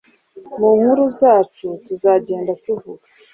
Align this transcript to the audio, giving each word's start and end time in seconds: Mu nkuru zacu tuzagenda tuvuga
Mu 0.59 0.69
nkuru 0.77 1.03
zacu 1.19 1.67
tuzagenda 1.85 2.51
tuvuga 2.63 3.03